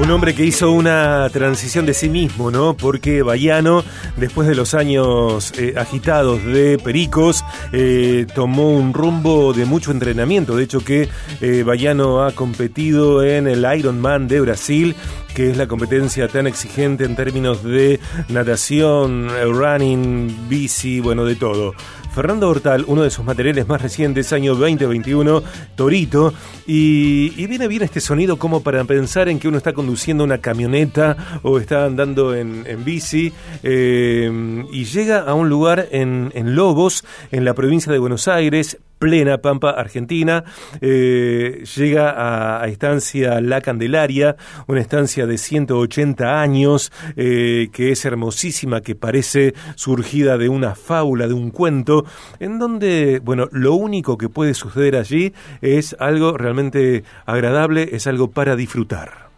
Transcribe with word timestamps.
Un 0.00 0.12
hombre 0.12 0.32
que 0.32 0.44
hizo 0.44 0.70
una 0.70 1.28
transición 1.32 1.84
de 1.84 1.92
sí 1.92 2.08
mismo, 2.08 2.52
¿no? 2.52 2.74
Porque 2.74 3.22
Bayano, 3.22 3.82
después 4.16 4.46
de 4.46 4.54
los 4.54 4.72
años 4.74 5.52
eh, 5.58 5.74
agitados 5.76 6.44
de 6.44 6.78
Pericos, 6.78 7.44
eh, 7.72 8.24
tomó 8.32 8.70
un 8.70 8.94
rumbo 8.94 9.52
de 9.52 9.64
mucho 9.64 9.90
entrenamiento. 9.90 10.54
De 10.54 10.62
hecho, 10.62 10.84
que 10.84 11.08
eh, 11.40 11.64
Bayano 11.64 12.22
ha 12.22 12.30
competido 12.30 13.24
en 13.24 13.48
el 13.48 13.66
Ironman 13.76 14.28
de 14.28 14.40
Brasil, 14.40 14.94
que 15.38 15.50
es 15.50 15.56
la 15.56 15.68
competencia 15.68 16.26
tan 16.26 16.48
exigente 16.48 17.04
en 17.04 17.14
términos 17.14 17.62
de 17.62 18.00
natación, 18.28 19.28
running, 19.28 20.48
bici, 20.48 20.98
bueno, 20.98 21.24
de 21.24 21.36
todo. 21.36 21.74
Fernando 22.12 22.48
Hortal, 22.48 22.84
uno 22.88 23.04
de 23.04 23.10
sus 23.10 23.24
materiales 23.24 23.68
más 23.68 23.80
recientes, 23.80 24.32
año 24.32 24.56
2021, 24.56 25.44
Torito, 25.76 26.34
y, 26.66 27.46
viene 27.46 27.68
bien 27.68 27.84
este 27.84 28.00
sonido 28.00 28.36
como 28.36 28.64
para 28.64 28.82
pensar 28.82 29.28
en 29.28 29.38
que 29.38 29.46
uno 29.46 29.58
está 29.58 29.74
conduciendo 29.74 30.24
una 30.24 30.38
camioneta 30.38 31.40
o 31.44 31.60
está 31.60 31.84
andando 31.84 32.34
en, 32.34 32.64
bici 32.84 33.32
eh, 33.62 34.64
y 34.72 34.84
llega 34.86 35.20
a 35.20 35.34
un 35.34 35.48
lugar 35.48 35.86
en 35.92 36.56
Lobos, 36.56 37.04
en 37.30 37.44
la 37.44 37.54
provincia 37.54 37.92
de 37.92 38.00
Buenos 38.00 38.26
Aires, 38.26 38.78
plena 38.98 39.38
Pampa 39.38 39.70
Argentina. 39.70 40.44
Eh, 40.80 41.64
llega 41.76 42.62
a, 42.62 42.66
estancia 42.68 43.40
La 43.40 43.60
Candelaria, 43.60 44.36
una 44.66 44.80
estancia 44.80 45.26
de 45.26 45.38
180 45.38 46.40
años, 46.40 46.92
eh, 47.16 47.68
que 47.72 47.92
es 47.92 48.04
hermosísima, 48.04 48.80
que 48.80 48.94
parece 48.94 49.54
surgida 49.74 50.38
de 50.38 50.48
una 50.48 50.74
fábula, 50.74 51.28
de 51.28 51.34
un 51.34 51.50
cuento, 51.50 52.04
en 52.40 52.58
donde, 52.58 53.20
bueno, 53.24 53.48
lo 53.52 53.74
único 53.74 54.18
que 54.18 54.28
puede 54.28 54.54
suceder 54.54 54.96
allí 54.96 55.32
es 55.60 55.96
algo 55.98 56.36
realmente 56.36 57.04
agradable, 57.26 57.90
es 57.92 58.06
algo 58.06 58.30
para 58.30 58.56
disfrutar. 58.56 59.28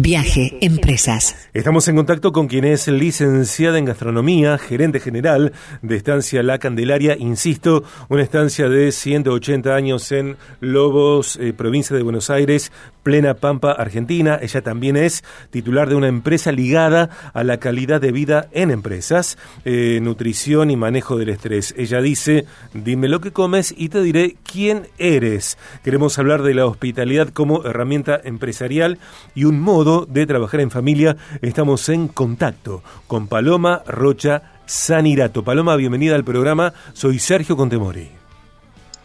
Viaje 0.00 0.56
Empresas. 0.60 1.34
Estamos 1.52 1.88
en 1.88 1.96
contacto 1.96 2.30
con 2.30 2.46
quien 2.46 2.64
es 2.64 2.86
licenciada 2.86 3.78
en 3.78 3.84
gastronomía, 3.84 4.56
gerente 4.56 5.00
general 5.00 5.52
de 5.82 5.96
Estancia 5.96 6.40
La 6.44 6.60
Candelaria, 6.60 7.16
insisto, 7.18 7.82
una 8.08 8.22
estancia 8.22 8.68
de 8.68 8.92
180 8.92 9.74
años 9.74 10.12
en 10.12 10.36
Lobos, 10.60 11.36
eh, 11.40 11.52
provincia 11.52 11.96
de 11.96 12.04
Buenos 12.04 12.30
Aires, 12.30 12.70
plena 13.02 13.34
Pampa, 13.34 13.72
Argentina. 13.72 14.38
Ella 14.40 14.62
también 14.62 14.96
es 14.96 15.24
titular 15.50 15.88
de 15.88 15.96
una 15.96 16.06
empresa 16.06 16.52
ligada 16.52 17.10
a 17.34 17.42
la 17.42 17.58
calidad 17.58 18.00
de 18.00 18.12
vida 18.12 18.46
en 18.52 18.70
empresas, 18.70 19.36
eh, 19.64 19.98
nutrición 20.00 20.70
y 20.70 20.76
manejo 20.76 21.16
del 21.16 21.30
estrés. 21.30 21.74
Ella 21.76 22.00
dice, 22.00 22.44
dime 22.72 23.08
lo 23.08 23.20
que 23.20 23.32
comes 23.32 23.74
y 23.76 23.88
te 23.88 24.00
diré 24.00 24.36
quién 24.44 24.86
eres. 24.98 25.58
Queremos 25.82 26.16
hablar 26.20 26.42
de 26.42 26.54
la 26.54 26.66
hospitalidad 26.66 27.30
como 27.30 27.64
herramienta 27.64 28.20
empresarial 28.22 28.98
y 29.34 29.42
un 29.42 29.58
modo 29.58 29.87
de 29.88 30.26
trabajar 30.26 30.60
en 30.60 30.70
familia. 30.70 31.16
Estamos 31.40 31.88
en 31.88 32.08
contacto 32.08 32.82
con 33.06 33.26
Paloma 33.26 33.82
Rocha 33.86 34.42
Sanirato. 34.66 35.42
Paloma, 35.42 35.76
bienvenida 35.76 36.14
al 36.14 36.24
programa. 36.24 36.74
Soy 36.92 37.18
Sergio 37.18 37.56
Contemori. 37.56 38.10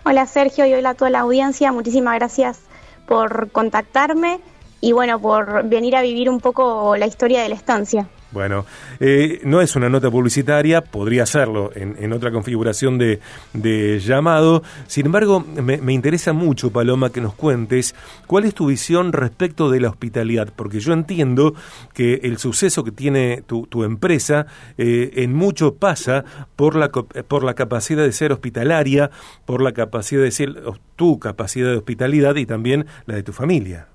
Hola 0.04 0.26
Sergio 0.26 0.66
y 0.66 0.74
hola 0.74 0.90
a 0.90 0.94
toda 0.96 1.10
la 1.10 1.22
audiencia. 1.22 1.72
Muchísimas 1.72 2.16
gracias 2.16 2.60
por 3.08 3.50
contactarme 3.52 4.42
y 4.82 4.92
bueno, 4.92 5.20
por 5.20 5.68
venir 5.70 5.96
a 5.96 6.02
vivir 6.02 6.30
un 6.30 6.42
poco 6.42 6.98
la 6.98 7.08
historia 7.08 7.42
de 7.42 7.50
la 7.50 7.56
estancia. 7.56 8.08
Bueno, 8.34 8.66
eh, 9.00 9.42
no 9.44 9.62
es 9.62 9.76
una 9.76 9.90
nota 9.90 10.10
publicitaria, 10.10 10.82
podría 10.82 11.28
serlo 11.28 11.72
en, 11.76 12.12
otra 12.12 12.32
configuración 12.32 12.98
de, 12.98 13.20
llamado. 14.04 14.64
Sin 14.88 15.06
embargo, 15.06 15.40
me, 15.40 15.94
interesa 15.94 16.34
mucho, 16.34 16.72
Paloma, 16.72 17.12
que 17.12 17.22
nos 17.22 17.36
cuentes 17.36 17.94
cuál 18.26 18.46
es 18.46 18.56
tu 18.56 18.66
visión 18.66 19.14
respecto 19.14 19.70
de 19.70 19.82
la 19.82 19.90
hospitalidad, 19.90 20.50
porque 20.56 20.80
yo 20.80 20.94
entiendo 20.94 21.54
que 21.94 22.22
el 22.24 22.40
suceso 22.40 22.84
que 22.84 22.92
tiene 22.92 23.44
tu, 23.46 23.84
empresa 23.84 24.48
eh, 24.78 25.12
en 25.18 25.34
mucho 25.34 25.76
pasa 25.76 26.26
por 26.56 26.76
la, 26.76 26.90
por 26.90 27.44
la 27.44 27.54
capacidad 27.54 28.04
de 28.04 28.12
ser 28.12 28.32
hospitalaria, 28.32 29.12
por 29.46 29.62
la 29.62 29.74
capacidad 29.74 30.24
de 30.24 30.32
ser 30.32 30.64
tu 30.96 31.20
capacidad 31.20 31.70
de 31.70 31.78
hospitalidad 31.78 32.36
y 32.36 32.48
también 32.48 32.88
la 33.06 33.16
de 33.16 33.24
tu 33.24 33.32
familia. 33.32 33.93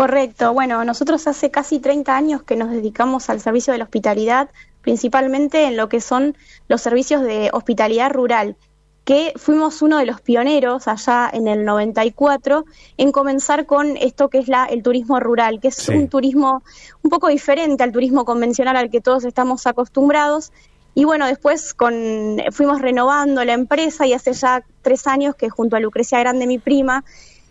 Correcto. 0.00 0.54
Bueno, 0.54 0.82
nosotros 0.82 1.26
hace 1.26 1.50
casi 1.50 1.78
30 1.78 2.16
años 2.16 2.42
que 2.42 2.56
nos 2.56 2.70
dedicamos 2.70 3.28
al 3.28 3.38
servicio 3.38 3.74
de 3.74 3.80
la 3.80 3.84
hospitalidad, 3.84 4.48
principalmente 4.80 5.66
en 5.66 5.76
lo 5.76 5.90
que 5.90 6.00
son 6.00 6.38
los 6.68 6.80
servicios 6.80 7.20
de 7.20 7.50
hospitalidad 7.52 8.10
rural, 8.10 8.56
que 9.04 9.34
fuimos 9.36 9.82
uno 9.82 9.98
de 9.98 10.06
los 10.06 10.22
pioneros 10.22 10.88
allá 10.88 11.28
en 11.30 11.48
el 11.48 11.66
94 11.66 12.64
en 12.96 13.12
comenzar 13.12 13.66
con 13.66 13.98
esto 13.98 14.30
que 14.30 14.38
es 14.38 14.48
la, 14.48 14.64
el 14.64 14.82
turismo 14.82 15.20
rural, 15.20 15.60
que 15.60 15.68
es 15.68 15.86
un 15.90 16.08
turismo 16.08 16.62
un 17.02 17.10
poco 17.10 17.28
diferente 17.28 17.82
al 17.82 17.92
turismo 17.92 18.24
convencional 18.24 18.78
al 18.78 18.88
que 18.88 19.02
todos 19.02 19.26
estamos 19.26 19.66
acostumbrados. 19.66 20.50
Y 20.94 21.04
bueno, 21.04 21.26
después 21.26 21.74
con, 21.74 22.38
fuimos 22.52 22.80
renovando 22.80 23.44
la 23.44 23.52
empresa 23.52 24.06
y 24.06 24.14
hace 24.14 24.32
ya 24.32 24.64
tres 24.80 25.06
años 25.06 25.34
que 25.34 25.50
junto 25.50 25.76
a 25.76 25.80
Lucrecia 25.80 26.18
Grande, 26.20 26.46
mi 26.46 26.58
prima, 26.58 27.04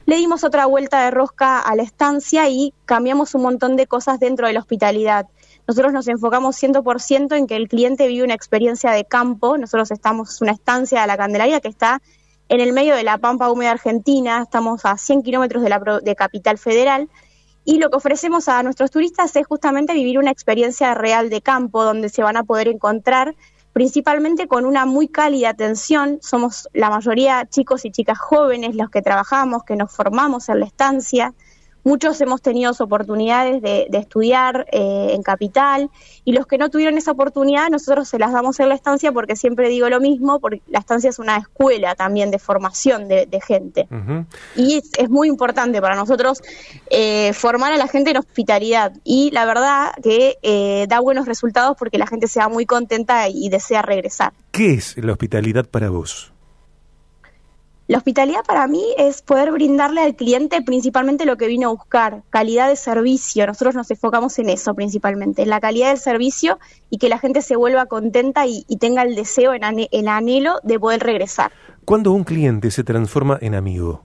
le 0.10 0.16
dimos 0.16 0.44
otra 0.44 0.66
vuelta 0.66 1.04
de 1.04 1.12
rosca 1.12 1.60
a 1.60 1.76
la 1.76 1.84
estancia 1.84 2.50
y 2.50 2.74
cambiamos 2.86 3.36
un 3.36 3.44
montón 3.44 3.76
de 3.76 3.86
cosas 3.86 4.20
dentro 4.20 4.48
de 4.48 4.54
la 4.54 4.60
hospitalidad. 4.60 5.28
Nosotros 5.68 5.94
nos 5.94 6.08
enfocamos 6.08 6.60
100% 6.60 7.38
en 7.38 7.46
que 7.46 7.56
el 7.56 7.68
cliente 7.68 8.08
vive 8.08 8.24
una 8.24 8.34
experiencia 8.34 8.90
de 8.90 9.06
campo. 9.06 9.56
Nosotros 9.60 9.92
estamos 9.92 10.42
en 10.42 10.46
una 10.46 10.54
estancia 10.54 11.02
de 11.02 11.06
la 11.06 11.16
Candelaria 11.16 11.60
que 11.60 11.68
está 11.68 12.02
en 12.48 12.60
el 12.60 12.74
medio 12.74 12.96
de 12.96 13.04
la 13.04 13.20
Pampa 13.20 13.52
Húmeda 13.52 13.70
Argentina, 13.70 14.42
estamos 14.42 14.84
a 14.84 14.98
100 14.98 15.22
kilómetros 15.22 15.62
de, 15.62 15.70
la, 15.70 15.80
de 16.02 16.16
Capital 16.16 16.58
Federal. 16.58 17.08
Y 17.64 17.78
lo 17.78 17.92
que 17.92 17.98
ofrecemos 17.98 18.50
a 18.50 18.64
nuestros 18.64 18.90
turistas 18.90 19.36
es 19.36 19.46
justamente 19.46 19.94
vivir 19.94 20.18
una 20.18 20.32
experiencia 20.32 20.96
real 20.96 21.30
de 21.30 21.42
campo, 21.42 21.84
donde 21.84 22.10
se 22.10 22.24
van 22.24 22.36
a 22.36 22.44
poder 22.44 22.68
encontrar 22.68 23.36
principalmente 23.74 24.48
con 24.48 24.66
una 24.66 24.86
muy 24.86 25.08
cálida 25.08 25.50
atención. 25.50 26.20
Somos 26.22 26.68
la 26.74 26.90
mayoría 26.90 27.48
chicos 27.50 27.86
y 27.86 27.92
chicas 27.92 28.20
jóvenes 28.20 28.76
los 28.76 28.90
que 28.90 29.02
trabajamos, 29.02 29.64
que 29.64 29.76
nos 29.76 29.92
formamos 29.92 30.50
en 30.50 30.60
la 30.60 30.66
estancia. 30.66 31.34
Muchos 31.84 32.20
hemos 32.22 32.42
tenido 32.42 32.74
oportunidades 32.80 33.62
de, 33.62 33.88
estudiar 33.94 34.66
eh, 34.72 35.12
en 35.12 35.22
Capital 35.24 35.90
y 36.24 36.34
los 36.34 36.46
que 36.48 36.58
no 36.58 36.70
tuvieron 36.70 36.98
esa 36.98 37.12
oportunidad 37.12 37.70
nosotros 37.70 38.08
se 38.08 38.18
las 38.20 38.32
damos 38.32 38.60
en 38.60 38.70
la 38.70 38.76
estancia 38.76 39.12
porque 39.12 39.36
siempre 39.36 39.70
digo 39.70 39.90
lo 39.90 40.00
mismo, 40.00 40.40
porque 40.40 40.62
la 40.68 40.80
estancia 40.80 41.10
es 41.10 41.20
una 41.20 41.38
escuela 41.38 41.96
también 41.96 42.32
de 42.32 42.40
formación 42.40 43.08
de, 43.08 43.28
gente. 43.46 43.88
Y 44.56 44.82
es, 44.98 45.10
muy 45.10 45.28
importante 45.28 45.82
para 45.82 45.96
nosotros 45.96 46.42
eh, 46.90 47.34
formar 47.34 47.72
a 47.72 47.78
la 47.78 47.88
gente 47.88 48.12
en 48.12 48.18
hospitalidad 48.18 48.94
y 49.04 49.32
la 49.32 49.46
verdad 49.46 49.92
que 50.04 50.38
eh, 50.42 50.86
da 50.88 51.00
buenos 51.00 51.26
resultados 51.26 51.76
porque 51.78 51.98
la 51.98 52.06
gente 52.06 52.28
se 52.28 52.40
va 52.40 52.50
muy 52.50 52.66
contenta 52.66 53.28
y 53.30 53.50
desea 53.50 53.82
regresar. 53.82 54.34
¿Qué 54.52 54.74
es 54.74 54.98
la 54.98 55.14
hospitalidad 55.14 55.66
para 55.66 55.90
vos? 55.90 56.34
La 57.90 57.98
hospitalidad 57.98 58.44
para 58.46 58.68
mí 58.68 58.84
es 59.00 59.24
poder 59.24 59.52
brindarle 59.52 60.02
al 60.02 60.16
cliente 60.16 60.62
principalmente 60.62 61.26
lo 61.26 61.38
que 61.38 61.48
vino 61.48 61.70
a 61.70 61.72
buscar, 61.72 62.22
calidad 62.30 62.70
de 62.70 62.76
servicio. 62.76 63.48
Nosotros 63.48 63.74
nos 63.74 63.90
enfocamos 63.90 64.38
en 64.38 64.50
eso 64.50 64.76
principalmente, 64.76 65.42
en 65.42 65.50
la 65.50 65.60
calidad 65.60 65.88
del 65.88 65.98
servicio 65.98 66.60
y 66.92 67.00
que 67.00 67.10
la 67.10 67.18
gente 67.18 67.42
se 67.42 67.56
vuelva 67.56 67.88
contenta 67.88 68.46
y, 68.46 68.64
tenga 68.80 69.02
el 69.02 69.16
deseo, 69.16 69.54
el 69.54 70.08
anhelo 70.08 70.60
de 70.62 70.80
poder 70.80 71.02
regresar. 71.02 71.52
¿Cuándo 71.84 72.12
un 72.12 72.26
cliente 72.26 72.70
se 72.70 72.84
transforma 72.84 73.40
en 73.42 73.56
amigo? 73.56 74.04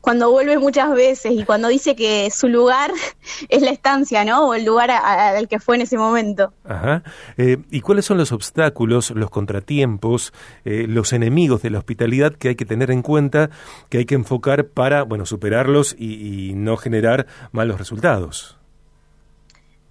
Cuando 0.00 0.30
vuelve 0.30 0.58
muchas 0.58 0.90
veces 0.92 1.32
y 1.32 1.44
cuando 1.44 1.68
dice 1.68 1.94
que 1.94 2.30
su 2.30 2.48
lugar 2.48 2.90
es 3.48 3.62
la 3.62 3.70
estancia, 3.70 4.24
¿no? 4.24 4.48
O 4.48 4.54
el 4.54 4.64
lugar 4.64 4.90
al 4.90 5.48
que 5.48 5.58
fue 5.58 5.76
en 5.76 5.82
ese 5.82 5.98
momento. 5.98 6.52
Ajá. 6.64 7.02
Eh, 7.36 7.58
¿Y 7.70 7.80
cuáles 7.80 8.04
son 8.04 8.18
los 8.18 8.32
obstáculos, 8.32 9.10
los 9.10 9.30
contratiempos, 9.30 10.32
eh, 10.64 10.86
los 10.88 11.12
enemigos 11.12 11.62
de 11.62 11.70
la 11.70 11.78
hospitalidad 11.78 12.34
que 12.34 12.48
hay 12.48 12.54
que 12.56 12.64
tener 12.64 12.90
en 12.90 13.02
cuenta, 13.02 13.50
que 13.88 13.98
hay 13.98 14.04
que 14.06 14.14
enfocar 14.14 14.66
para, 14.68 15.02
bueno, 15.02 15.26
superarlos 15.26 15.94
y 15.98 16.52
no 16.54 16.76
generar 16.76 17.26
malos 17.52 17.78
resultados? 17.78 18.56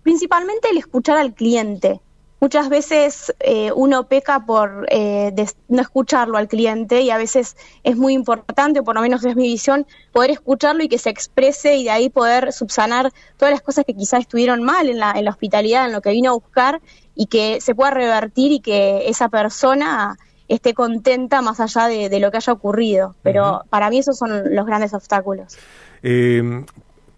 Principalmente 0.03 0.69
el 0.71 0.77
escuchar 0.77 1.17
al 1.17 1.33
cliente 1.33 2.01
muchas 2.39 2.69
veces 2.69 3.33
eh, 3.39 3.71
uno 3.75 4.07
peca 4.07 4.45
por 4.45 4.85
eh, 4.89 5.33
no 5.67 5.81
escucharlo 5.81 6.37
al 6.37 6.47
cliente 6.47 7.01
y 7.01 7.09
a 7.09 7.17
veces 7.17 7.57
es 7.83 7.97
muy 7.97 8.13
importante, 8.13 8.81
por 8.81 8.95
lo 8.95 9.01
menos 9.01 9.23
es 9.25 9.35
mi 9.35 9.43
visión, 9.43 9.85
poder 10.11 10.31
escucharlo 10.31 10.83
y 10.83 10.89
que 10.89 10.97
se 10.97 11.09
exprese 11.09 11.75
y 11.75 11.83
de 11.83 11.91
ahí 11.91 12.09
poder 12.09 12.53
subsanar 12.53 13.11
todas 13.37 13.51
las 13.51 13.61
cosas 13.61 13.85
que 13.85 13.93
quizás 13.93 14.21
estuvieron 14.21 14.63
mal 14.63 14.89
en 14.89 14.99
la, 14.99 15.11
en 15.11 15.25
la 15.25 15.31
hospitalidad, 15.31 15.85
en 15.85 15.93
lo 15.93 16.01
que 16.01 16.11
vino 16.11 16.31
a 16.31 16.33
buscar 16.33 16.81
y 17.15 17.25
que 17.27 17.59
se 17.61 17.75
pueda 17.75 17.91
revertir 17.91 18.51
y 18.51 18.59
que 18.59 19.09
esa 19.09 19.29
persona 19.29 20.17
esté 20.47 20.73
contenta 20.73 21.41
más 21.41 21.59
allá 21.59 21.87
de, 21.87 22.19
lo 22.19 22.31
que 22.31 22.37
haya 22.37 22.53
ocurrido. 22.53 23.15
Pero 23.21 23.63
para 23.69 23.89
mí 23.89 23.99
esos 23.99 24.17
son 24.17 24.55
los 24.55 24.65
grandes 24.65 24.93
obstáculos. 24.93 25.57
Eh, 26.01 26.63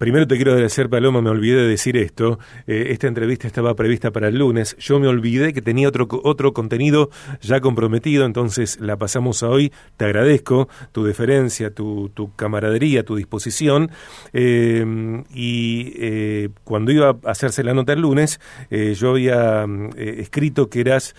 Primero 0.01 0.25
te 0.25 0.35
quiero 0.35 0.53
agradecer, 0.53 0.89
Paloma, 0.89 1.21
me 1.21 1.29
olvidé 1.29 1.57
de 1.57 1.67
decir 1.67 1.95
esto. 1.95 2.39
Eh, 2.65 2.87
esta 2.89 3.05
entrevista 3.05 3.45
estaba 3.45 3.75
prevista 3.75 4.09
para 4.09 4.29
el 4.29 4.39
lunes. 4.39 4.75
Yo 4.79 4.99
me 4.99 5.07
olvidé 5.07 5.53
que 5.53 5.61
tenía 5.61 5.87
otro, 5.87 6.07
otro 6.23 6.53
contenido 6.53 7.11
ya 7.39 7.61
comprometido, 7.61 8.25
entonces 8.25 8.79
la 8.79 8.97
pasamos 8.97 9.43
a 9.43 9.49
hoy. 9.49 9.71
Te 9.97 10.05
agradezco 10.05 10.67
tu 10.91 11.03
deferencia, 11.03 11.69
tu, 11.69 12.09
camaradería, 12.35 13.05
tu 13.05 13.15
disposición. 13.15 13.91
Eh, 14.33 15.23
y 15.35 15.93
eh, 15.97 16.49
cuando 16.63 16.91
iba 16.91 17.09
a 17.09 17.29
hacerse 17.29 17.63
la 17.63 17.75
nota 17.75 17.93
el 17.93 18.01
lunes, 18.01 18.39
yo 18.71 19.11
había 19.11 19.67
escrito 19.95 20.67
que 20.67 20.79
eras 20.79 21.13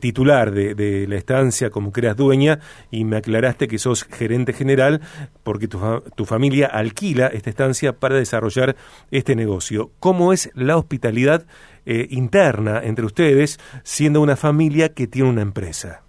titular 0.00 0.50
de, 0.50 0.74
de, 0.74 1.06
la 1.06 1.14
estancia, 1.14 1.70
como 1.70 1.92
que 1.92 2.00
eras 2.00 2.16
dueña, 2.16 2.58
y 2.90 3.04
me 3.04 3.16
aclaraste 3.16 3.68
que 3.68 3.78
sos 3.78 4.02
gerente 4.02 4.52
general 4.52 5.02
porque 5.44 5.68
tu, 5.68 5.78
tu 6.16 6.24
familia 6.24 6.66
alquila 6.66 7.28
esta 7.28 7.50
estancia 7.50 7.92
para 7.92 8.16
desarrollar 8.16 8.74
este 9.12 9.36
negocio. 9.36 9.92
¿Cómo 10.00 10.32
es 10.32 10.50
la 10.54 10.76
hospitalidad 10.76 11.46
eh, 11.86 12.08
interna 12.10 12.80
entre 12.82 13.04
ustedes, 13.04 13.60
siendo 13.84 14.20
una 14.22 14.36
familia 14.36 14.94
que 14.94 15.06
tiene 15.06 15.28
una 15.28 15.42
empresa? 15.42 16.00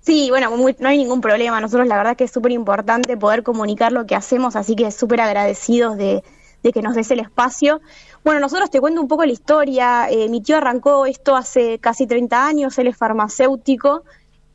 Sí, 0.00 0.30
bueno, 0.30 0.50
no 0.56 0.88
hay 0.88 0.98
ningún 0.98 1.20
problema. 1.20 1.60
Nosotros 1.60 1.86
la 1.86 1.96
verdad 1.96 2.16
que 2.16 2.24
es 2.24 2.32
súper 2.32 2.50
importante 2.50 3.16
poder 3.16 3.44
comunicar 3.44 3.92
lo 3.92 4.04
que 4.04 4.16
hacemos, 4.16 4.56
así 4.56 4.74
que 4.74 4.90
súper 4.90 5.20
agradecidos 5.20 5.96
de, 5.96 6.24
que 6.62 6.82
nos 6.82 6.96
des 6.96 7.10
el 7.12 7.20
espacio. 7.20 7.80
Bueno, 8.24 8.40
nosotros 8.40 8.70
te 8.70 8.80
cuento 8.80 9.00
un 9.00 9.06
poco 9.06 9.24
la 9.24 9.32
historia. 9.32 10.08
Eh, 10.10 10.28
mi 10.28 10.40
tío 10.40 10.56
arrancó 10.56 11.06
esto 11.06 11.36
hace 11.36 11.78
casi 11.78 12.06
30 12.06 12.46
años, 12.46 12.78
él 12.78 12.88
es 12.88 12.96
farmacéutico 12.96 14.02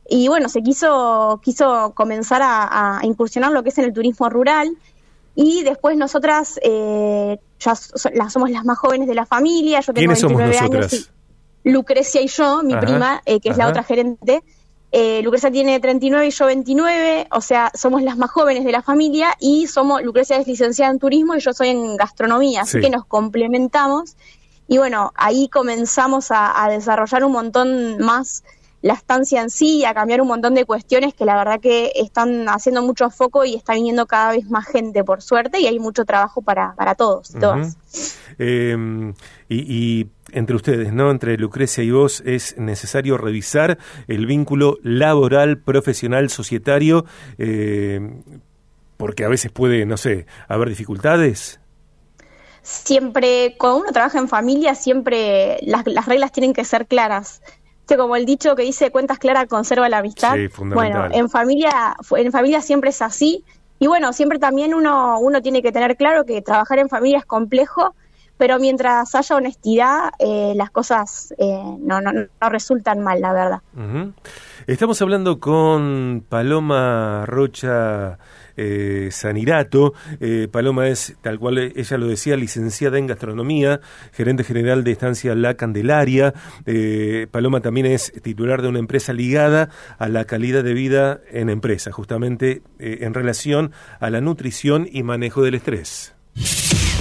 y 0.08 0.28
bueno, 0.28 0.48
se 0.48 0.62
quiso, 0.62 1.40
quiso 1.42 1.92
comenzar 1.94 2.42
a, 2.42 2.98
a 2.98 3.06
incursionar 3.06 3.52
lo 3.52 3.62
que 3.62 3.68
es 3.68 3.78
en 3.78 3.84
el 3.84 3.92
turismo 3.92 4.28
rural 4.28 4.76
y 5.40 5.62
después 5.62 5.96
nosotras 5.96 6.58
eh, 6.64 7.38
ya 7.60 7.76
somos 7.76 8.50
las 8.50 8.64
más 8.64 8.76
jóvenes 8.76 9.06
de 9.06 9.14
la 9.14 9.24
familia. 9.24 9.78
Yo 9.78 9.92
tengo 9.92 10.12
29 10.12 10.58
años. 10.58 11.12
Lucrecia 11.62 12.20
y 12.20 12.26
yo, 12.26 12.64
mi 12.64 12.74
prima, 12.74 13.22
eh, 13.24 13.38
que 13.38 13.50
es 13.50 13.56
la 13.56 13.68
otra 13.68 13.84
gerente. 13.84 14.42
Eh, 14.90 15.22
Lucrecia 15.22 15.48
tiene 15.52 15.78
39 15.78 16.26
y 16.26 16.30
yo 16.32 16.46
29, 16.46 17.28
o 17.30 17.40
sea, 17.40 17.70
somos 17.72 18.02
las 18.02 18.16
más 18.16 18.32
jóvenes 18.32 18.64
de 18.64 18.72
la 18.72 18.82
familia 18.82 19.36
y 19.38 19.68
somos, 19.68 20.02
Lucrecia 20.02 20.38
es 20.38 20.48
licenciada 20.48 20.90
en 20.90 20.98
turismo 20.98 21.36
y 21.36 21.40
yo 21.40 21.52
soy 21.52 21.68
en 21.68 21.96
gastronomía, 21.96 22.62
así 22.62 22.80
que 22.80 22.90
nos 22.90 23.04
complementamos. 23.04 24.16
Y 24.66 24.78
bueno, 24.78 25.12
ahí 25.14 25.48
comenzamos 25.48 26.32
a, 26.32 26.64
a 26.64 26.68
desarrollar 26.68 27.22
un 27.22 27.30
montón 27.30 27.98
más 27.98 28.42
la 28.80 28.94
estancia 28.94 29.40
en 29.40 29.50
sí, 29.50 29.84
a 29.84 29.94
cambiar 29.94 30.20
un 30.20 30.28
montón 30.28 30.54
de 30.54 30.64
cuestiones 30.64 31.14
que 31.14 31.24
la 31.24 31.36
verdad 31.36 31.60
que 31.60 31.92
están 31.96 32.48
haciendo 32.48 32.82
mucho 32.82 33.10
foco 33.10 33.44
y 33.44 33.54
está 33.54 33.74
viniendo 33.74 34.06
cada 34.06 34.32
vez 34.32 34.48
más 34.50 34.66
gente, 34.66 35.02
por 35.04 35.22
suerte, 35.22 35.60
y 35.60 35.66
hay 35.66 35.78
mucho 35.78 36.04
trabajo 36.04 36.42
para, 36.42 36.74
para 36.74 36.94
todos 36.94 37.34
y 37.34 37.38
todas. 37.38 37.76
Em, 38.38 39.14
y, 39.48 40.06
entre 40.30 40.56
ustedes, 40.56 40.92
¿no? 40.92 41.10
Entre 41.10 41.36
Lucrecia 41.38 41.82
y 41.82 41.90
vos 41.90 42.22
es 42.24 42.56
necesario 42.58 43.18
revisar 43.18 43.78
el 44.06 44.26
vínculo 44.26 44.76
laboral, 44.82 45.58
profesional, 45.58 46.30
societario, 46.30 47.04
eh, 47.38 48.00
porque 48.96 49.24
a 49.24 49.28
veces 49.28 49.50
puede, 49.50 49.86
no 49.86 49.96
sé, 49.96 50.26
haber 50.48 50.68
dificultades 50.68 51.60
siempre, 52.68 53.56
cuando 53.58 53.78
uno 53.80 53.92
trabaja 53.92 54.18
en 54.18 54.28
familia, 54.28 54.74
siempre 54.74 55.58
las, 55.62 55.86
las, 55.86 56.06
reglas 56.06 56.32
tienen 56.32 56.52
que 56.52 56.64
ser 56.64 56.86
claras 56.86 57.40
como 57.96 58.16
el 58.16 58.26
dicho 58.26 58.54
que 58.54 58.62
dice 58.62 58.90
cuentas 58.90 59.18
claras 59.18 59.46
conserva 59.46 59.88
la 59.88 59.98
amistad. 59.98 60.36
bueno, 60.58 61.08
en 61.10 61.30
familia, 61.30 61.96
en 62.16 62.32
familia 62.32 62.60
siempre 62.60 62.90
es 62.90 63.02
así. 63.02 63.44
Y 63.78 63.86
bueno, 63.86 64.12
siempre 64.12 64.38
también 64.38 64.74
uno, 64.74 65.18
uno 65.20 65.40
tiene 65.40 65.62
que 65.62 65.72
tener 65.72 65.96
claro 65.96 66.24
que 66.24 66.42
trabajar 66.42 66.80
en 66.80 66.88
familia 66.88 67.18
es 67.18 67.24
complejo, 67.24 67.94
pero 68.38 68.58
mientras 68.58 69.14
haya 69.14 69.36
honestidad, 69.36 70.10
eh, 70.18 70.52
las 70.56 70.70
cosas 70.70 71.34
eh, 71.38 71.60
no, 71.80 72.00
no, 72.00 72.12
no, 72.12 72.48
resultan 72.48 73.00
mal, 73.00 73.20
la 73.20 73.32
verdad. 73.32 73.62
Estamos 74.66 75.00
hablando 75.02 75.40
con 75.40 76.24
Paloma 76.28 77.24
Rocha 77.26 78.18
eh, 78.60 79.10
Sanirato. 79.12 79.94
Eh, 80.18 80.48
Paloma 80.50 80.88
es, 80.88 81.16
tal 81.22 81.38
cual 81.38 81.58
ella 81.58 81.96
lo 81.96 82.08
decía, 82.08 82.36
licenciada 82.36 82.98
en 82.98 83.06
gastronomía, 83.06 83.80
gerente 84.12 84.42
general 84.42 84.82
de 84.82 84.90
estancia 84.90 85.34
La 85.36 85.54
Candelaria. 85.54 86.34
Eh, 86.66 87.28
Paloma 87.30 87.60
también 87.60 87.86
es 87.86 88.12
titular 88.20 88.60
de 88.60 88.68
una 88.68 88.80
empresa 88.80 89.12
ligada 89.12 89.70
a 89.98 90.08
la 90.08 90.24
calidad 90.24 90.64
de 90.64 90.74
vida 90.74 91.20
en 91.30 91.50
empresa, 91.50 91.92
justamente 91.92 92.62
en 92.80 93.14
relación 93.14 93.70
a 94.00 94.10
la 94.10 94.20
nutrición 94.20 94.88
y 94.90 95.04
manejo 95.04 95.42
del 95.42 95.54
estrés. 95.54 96.14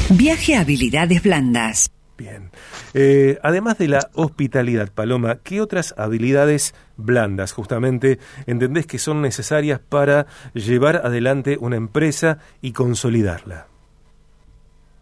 Viaje 0.09 0.55
a 0.55 0.61
habilidades 0.61 1.21
blandas. 1.21 1.91
Bien. 2.17 2.49
Eh, 2.93 3.37
además 3.43 3.77
de 3.77 3.89
la 3.89 4.09
hospitalidad, 4.13 4.89
Paloma, 4.89 5.39
¿qué 5.43 5.59
otras 5.59 5.93
habilidades 5.97 6.73
blandas 6.95 7.51
justamente 7.51 8.17
entendés 8.45 8.87
que 8.87 8.99
son 8.99 9.21
necesarias 9.21 9.81
para 9.81 10.25
llevar 10.53 11.05
adelante 11.05 11.57
una 11.59 11.75
empresa 11.75 12.39
y 12.61 12.71
consolidarla? 12.71 13.67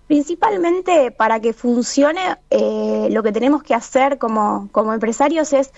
Principalmente 0.07 1.11
para 1.11 1.39
que 1.39 1.53
funcione, 1.53 2.37
eh, 2.49 3.07
lo 3.11 3.21
que 3.21 3.31
tenemos 3.31 3.61
que 3.61 3.75
hacer 3.75 4.17
como, 4.17 4.69
como 4.71 4.91
empresarios 4.91 5.53
es 5.53 5.71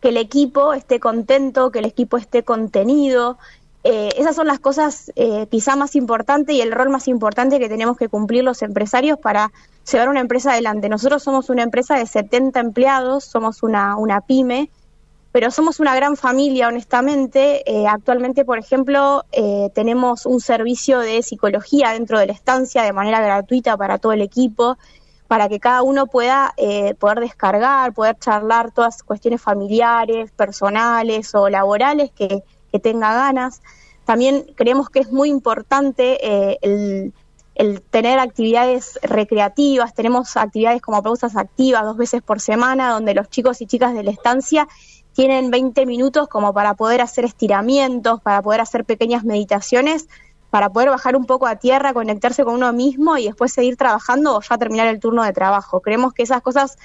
que 0.00 0.08
el 0.08 0.16
equipo 0.16 0.72
esté 0.72 1.00
contento, 1.00 1.70
que 1.70 1.80
el 1.80 1.84
equipo 1.84 2.16
esté 2.16 2.44
contenido, 2.44 3.38
eh, 3.82 4.10
esas 4.18 4.36
son 4.36 4.46
las 4.46 4.58
cosas 4.58 5.10
eh, 5.16 5.46
quizá 5.50 5.74
más 5.74 5.96
importantes 5.96 6.54
y 6.54 6.60
el 6.60 6.70
rol 6.70 6.90
más 6.90 7.08
importante 7.08 7.58
que 7.58 7.68
tenemos 7.68 7.96
que 7.96 8.08
cumplir 8.08 8.44
los 8.44 8.60
empresarios 8.60 9.18
para 9.18 9.52
llevar 9.90 10.10
una 10.10 10.20
empresa 10.20 10.52
adelante. 10.52 10.88
Nosotros 10.90 11.22
somos 11.22 11.48
una 11.48 11.62
empresa 11.62 11.96
de 11.96 12.04
70 12.04 12.60
empleados, 12.60 13.24
somos 13.24 13.62
una, 13.62 13.96
pyme, 14.26 14.70
pero 15.32 15.50
somos 15.50 15.80
una 15.80 15.94
gran 15.96 16.16
familia, 16.16 16.68
honestamente. 16.68 17.62
Eh, 17.64 17.86
actualmente, 17.86 18.44
por 18.44 18.58
ejemplo, 18.58 19.24
tenemos 19.74 20.26
un 20.26 20.40
servicio 20.40 20.98
de 20.98 21.22
psicología 21.22 21.92
dentro 21.92 22.18
de 22.18 22.26
la 22.26 22.32
estancia 22.34 22.82
de 22.82 22.92
manera 22.92 23.20
gratuita 23.20 23.78
para 23.78 23.96
todo 23.96 24.12
el 24.12 24.20
equipo, 24.20 24.76
para 25.26 25.48
que 25.48 25.58
cada 25.58 25.82
uno 25.82 26.06
pueda 26.06 26.52
poder 26.98 27.20
descargar, 27.20 27.94
poder 27.94 28.18
charlar 28.18 28.72
todas 28.72 29.02
cuestiones 29.02 29.40
familiares, 29.40 30.32
personales 30.32 31.34
o 31.34 31.48
laborales 31.48 32.10
que 32.10 32.42
que 32.70 32.78
tenga 32.78 33.14
ganas. 33.14 33.62
También 34.04 34.46
creemos 34.56 34.90
que 34.90 35.00
es 35.00 35.12
muy 35.12 35.28
importante 35.28 36.18
eh, 36.20 36.58
el, 37.54 37.82
tener 37.90 38.18
actividades 38.18 38.98
recreativas. 39.02 39.94
Tenemos 39.94 40.36
actividades 40.36 40.80
como 40.80 41.02
pausas 41.02 41.36
activas 41.36 41.84
dos 41.84 41.96
veces 41.96 42.22
por 42.22 42.40
semana, 42.40 42.90
donde 42.90 43.14
los 43.14 43.28
chicos 43.28 43.60
y 43.60 43.66
chicas 43.66 43.94
de 43.94 44.02
la 44.02 44.10
estancia 44.10 44.66
tienen 45.12 45.50
20 45.50 45.86
minutos 45.86 46.28
como 46.28 46.54
para 46.54 46.74
poder 46.74 47.02
hacer 47.02 47.24
estiramientos, 47.24 48.20
para 48.22 48.40
poder 48.42 48.60
hacer 48.60 48.84
pequeñas 48.84 49.24
meditaciones, 49.24 50.08
para 50.50 50.70
poder 50.70 50.90
bajar 50.90 51.16
un 51.16 51.26
poco 51.26 51.46
a 51.46 51.56
tierra, 51.56 51.92
conectarse 51.92 52.44
con 52.44 52.54
uno 52.54 52.72
mismo 52.72 53.16
y 53.16 53.26
después 53.26 53.52
seguir 53.52 53.76
trabajando 53.76 54.36
o 54.36 54.40
ya 54.40 54.58
terminar 54.58 54.86
el 54.86 54.98
turno 54.98 55.22
de 55.22 55.32
trabajo. 55.32 55.80
Creemos 55.80 56.12
que 56.12 56.22
esas 56.22 56.42
cosas 56.42 56.78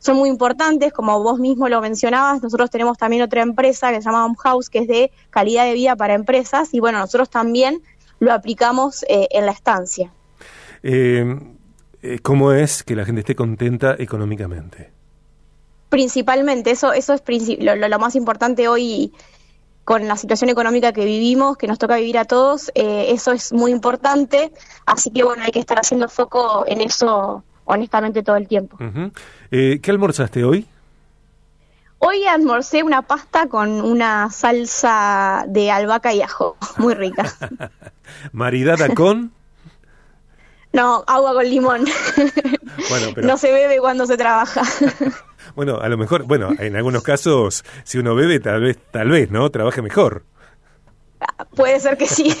son 0.00 0.16
muy 0.16 0.30
importantes, 0.30 0.92
como 0.92 1.22
vos 1.22 1.38
mismo 1.38 1.68
lo 1.68 1.80
mencionabas, 1.80 2.42
nosotros 2.42 2.70
tenemos 2.70 2.96
también 2.96 3.22
otra 3.22 3.42
empresa 3.42 3.90
que 3.90 3.96
se 3.96 4.06
llama 4.06 4.24
Home 4.24 4.36
House, 4.38 4.70
que 4.70 4.80
es 4.80 4.88
de 4.88 5.12
calidad 5.28 5.66
de 5.66 5.74
vida 5.74 5.94
para 5.94 6.14
empresas, 6.14 6.72
y 6.72 6.80
bueno, 6.80 6.98
nosotros 6.98 7.28
también 7.28 7.82
lo 8.18 8.32
aplicamos 8.32 9.04
eh, 9.08 9.28
en 9.30 9.44
la 9.44 9.52
estancia. 9.52 10.10
Eh, 10.82 11.38
eh, 12.02 12.18
¿Cómo 12.20 12.52
es 12.52 12.82
que 12.82 12.96
la 12.96 13.04
gente 13.04 13.20
esté 13.20 13.34
contenta 13.36 13.94
económicamente? 13.98 14.90
Principalmente, 15.90 16.70
eso, 16.70 16.94
eso 16.94 17.12
es 17.12 17.22
lo, 17.58 17.76
lo, 17.76 17.98
más 17.98 18.16
importante 18.16 18.68
hoy 18.68 19.12
con 19.84 20.08
la 20.08 20.16
situación 20.16 20.48
económica 20.48 20.94
que 20.94 21.04
vivimos, 21.04 21.58
que 21.58 21.66
nos 21.66 21.78
toca 21.78 21.96
vivir 21.96 22.16
a 22.16 22.24
todos, 22.24 22.70
eso 22.74 23.32
es 23.32 23.52
muy 23.52 23.72
importante, 23.72 24.52
así 24.86 25.10
que 25.10 25.24
bueno, 25.24 25.42
hay 25.42 25.50
que 25.50 25.58
estar 25.58 25.78
haciendo 25.78 26.08
foco 26.08 26.64
en 26.66 26.80
eso 26.80 27.42
honestamente 27.70 28.22
todo 28.22 28.36
el 28.36 28.46
tiempo. 28.48 28.76
eh, 29.50 29.78
¿Qué 29.82 29.90
almorzaste 29.90 30.44
hoy? 30.44 30.66
Hoy 31.98 32.24
almorcé 32.26 32.82
una 32.82 33.02
pasta 33.02 33.46
con 33.48 33.68
una 33.82 34.30
salsa 34.30 35.44
de 35.48 35.70
albahaca 35.70 36.12
y 36.14 36.22
ajo, 36.22 36.56
muy 36.78 36.94
rica. 36.94 37.24
¿Maridada 38.32 38.88
con? 38.94 39.32
No, 40.72 41.02
agua 41.08 41.32
con 41.34 41.50
limón. 41.50 41.84
Bueno, 42.88 43.06
pero... 43.12 43.26
No 43.26 43.36
se 43.36 43.50
bebe 43.50 43.80
cuando 43.80 44.06
se 44.06 44.16
trabaja. 44.16 44.62
bueno, 45.56 45.80
a 45.80 45.88
lo 45.88 45.98
mejor, 45.98 46.22
bueno, 46.22 46.50
en 46.60 46.76
algunos 46.76 47.02
casos, 47.02 47.64
si 47.82 47.98
uno 47.98 48.14
bebe, 48.14 48.38
tal 48.38 48.60
vez, 48.60 48.78
tal 48.92 49.08
vez, 49.10 49.32
¿no? 49.32 49.50
Trabaje 49.50 49.82
mejor. 49.82 50.22
Puede 51.56 51.80
ser 51.80 51.96
que 51.98 52.06
sí. 52.06 52.32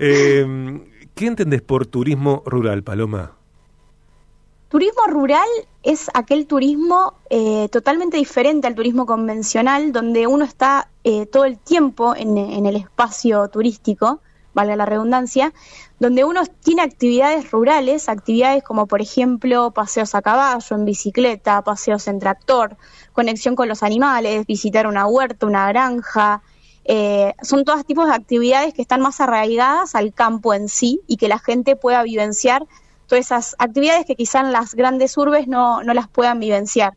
eh, 0.00 0.80
¿Qué 1.14 1.26
entendés 1.28 1.62
por 1.62 1.86
turismo 1.86 2.42
rural, 2.44 2.82
Paloma? 2.82 3.36
Turismo 4.70 5.02
rural 5.08 5.48
es 5.82 6.12
aquel 6.14 6.46
turismo 6.46 7.14
eh, 7.28 7.68
totalmente 7.72 8.18
diferente 8.18 8.68
al 8.68 8.76
turismo 8.76 9.04
convencional, 9.04 9.90
donde 9.90 10.28
uno 10.28 10.44
está 10.44 10.88
eh, 11.02 11.26
todo 11.26 11.44
el 11.44 11.58
tiempo 11.58 12.14
en, 12.14 12.38
el 12.38 12.76
espacio 12.76 13.48
turístico, 13.48 14.20
valga 14.54 14.76
la 14.76 14.86
redundancia, 14.86 15.52
donde 15.98 16.22
uno 16.22 16.42
tiene 16.62 16.82
actividades 16.82 17.50
rurales, 17.50 18.08
actividades 18.08 18.62
como 18.62 18.86
por 18.86 19.02
ejemplo 19.02 19.72
paseos 19.72 20.14
a 20.14 20.22
caballo, 20.22 20.76
en 20.76 20.84
bicicleta, 20.84 21.62
paseos 21.62 22.06
en 22.06 22.20
tractor, 22.20 22.76
conexión 23.12 23.56
con 23.56 23.68
los 23.68 23.82
animales, 23.82 24.46
visitar 24.46 24.86
una 24.86 25.04
huerta, 25.08 25.46
una 25.46 25.66
granja, 25.66 26.42
eh, 26.84 27.34
son 27.42 27.64
todos 27.64 27.84
tipos 27.84 28.06
de 28.06 28.14
actividades 28.14 28.72
que 28.72 28.82
están 28.82 29.00
más 29.00 29.20
arraigadas 29.20 29.96
al 29.96 30.14
campo 30.14 30.54
en 30.54 30.68
sí 30.68 31.00
y 31.08 31.16
que 31.16 31.26
la 31.26 31.40
gente 31.40 31.74
pueda 31.74 32.04
vivenciar 32.04 32.68
todas 33.10 33.26
esas 33.26 33.56
actividades 33.58 34.06
que 34.06 34.14
quizá 34.14 34.40
en 34.40 34.52
las 34.52 34.74
grandes 34.74 35.18
urbes 35.18 35.48
no, 35.48 35.82
no 35.82 35.92
las 35.92 36.08
puedan 36.08 36.38
vivenciar. 36.38 36.94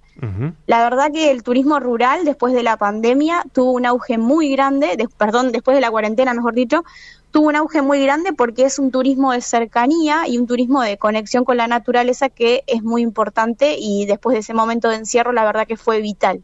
La 0.67 0.83
verdad 0.83 1.11
que 1.11 1.31
el 1.31 1.41
turismo 1.41 1.79
rural 1.79 2.23
después 2.23 2.53
de 2.53 2.61
la 2.61 2.77
pandemia 2.77 3.43
tuvo 3.51 3.71
un 3.71 3.85
auge 3.87 4.19
muy 4.19 4.51
grande, 4.51 4.95
perdón, 5.17 5.51
después 5.51 5.75
de 5.75 5.81
la 5.81 5.89
cuarentena, 5.89 6.35
mejor 6.35 6.53
dicho, 6.53 6.83
tuvo 7.31 7.47
un 7.47 7.55
auge 7.55 7.81
muy 7.81 8.01
grande 8.03 8.31
porque 8.31 8.63
es 8.63 8.77
un 8.77 8.91
turismo 8.91 9.31
de 9.31 9.41
cercanía 9.41 10.27
y 10.27 10.37
un 10.37 10.45
turismo 10.45 10.83
de 10.83 10.97
conexión 10.97 11.45
con 11.45 11.57
la 11.57 11.67
naturaleza 11.67 12.29
que 12.29 12.63
es 12.67 12.83
muy 12.83 13.01
importante 13.01 13.75
y 13.79 14.05
después 14.05 14.35
de 14.35 14.41
ese 14.41 14.53
momento 14.53 14.89
de 14.89 14.97
encierro 14.97 15.31
la 15.31 15.43
verdad 15.43 15.65
que 15.65 15.77
fue 15.77 15.99
vital. 15.99 16.43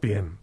Bien. 0.00 0.38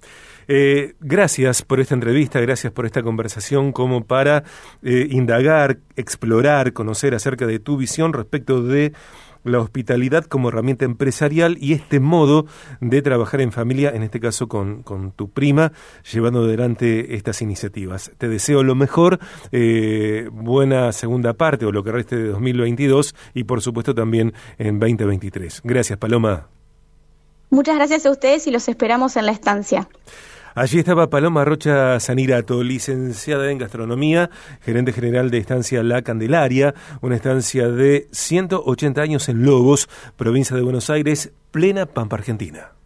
Eh, 0.53 0.95
gracias 0.99 1.61
por 1.61 1.79
esta 1.79 1.93
entrevista, 1.93 2.41
gracias 2.41 2.73
por 2.73 2.85
esta 2.85 3.01
conversación 3.01 3.71
como 3.71 4.03
para 4.03 4.43
eh, 4.83 5.07
indagar, 5.09 5.77
explorar, 5.95 6.73
conocer 6.73 7.15
acerca 7.15 7.47
de 7.47 7.59
tu 7.59 7.77
visión 7.77 8.11
respecto 8.11 8.61
de 8.61 8.91
la 9.45 9.59
hospitalidad 9.59 10.25
como 10.25 10.49
herramienta 10.49 10.83
empresarial 10.83 11.57
y 11.61 11.71
este 11.71 12.01
modo 12.01 12.47
de 12.81 13.01
trabajar 13.01 13.39
en 13.39 13.53
familia, 13.53 13.91
en 13.91 14.03
este 14.03 14.19
caso 14.19 14.49
con, 14.49 14.83
tu 15.15 15.29
prima, 15.29 15.71
llevando 16.11 16.43
adelante 16.43 17.15
estas 17.15 17.41
iniciativas. 17.41 18.11
Te 18.17 18.27
deseo 18.27 18.61
lo 18.61 18.75
mejor, 18.75 19.19
eh, 19.53 20.27
buena 20.33 20.91
segunda 20.91 21.31
parte 21.31 21.65
o 21.65 21.71
lo 21.71 21.81
que 21.81 21.93
reste 21.93 22.17
de 22.17 22.27
2022 22.27 23.15
y 23.33 23.45
por 23.45 23.61
supuesto 23.61 23.95
también 23.95 24.33
en 24.57 24.81
2023. 24.81 25.61
Gracias, 25.63 25.97
Paloma. 25.97 26.49
Muchas 27.49 27.77
gracias 27.77 28.05
a 28.05 28.11
ustedes 28.11 28.47
y 28.47 28.51
los 28.51 28.67
esperamos 28.67 29.15
en 29.15 29.27
la 29.27 29.31
estancia. 29.31 29.87
Allí 30.53 30.79
estaba 30.79 31.09
Paloma 31.09 31.45
Rocha 31.45 31.99
Sanirato, 32.01 32.61
licenciada 32.61 33.51
en 33.51 33.57
gastronomía, 33.57 34.29
gerente 34.61 34.91
general 34.91 35.31
de 35.31 35.37
estancia 35.37 35.81
La 35.81 36.01
Candelaria, 36.01 36.73
una 37.01 37.15
estancia 37.15 37.69
de 37.69 38.07
180 38.11 39.01
años 39.01 39.29
en 39.29 39.45
Lobos, 39.45 39.87
provincia 40.17 40.55
de 40.55 40.61
Buenos 40.61 40.89
Aires, 40.89 41.31
plena 41.51 41.85
Pampa 41.85 42.17
Argentina. 42.17 42.80